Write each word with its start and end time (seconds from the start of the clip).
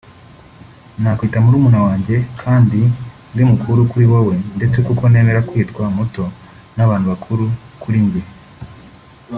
nakwita 1.01 1.37
murumuna 1.45 1.79
wanjye 1.87 2.15
kuko 2.39 2.51
ndi 3.33 3.43
mukuru 3.51 3.81
kuri 3.91 4.05
wowe 4.13 4.35
ndetse 4.57 4.77
kuko 4.87 5.03
nemera 5.11 5.45
kwitwa 5.49 5.83
muto 5.97 6.23
n’abantu 6.75 7.05
bakuru 7.13 7.45
kuri 7.81 7.99
njye 8.05 8.21